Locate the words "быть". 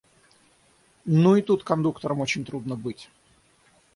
2.75-3.11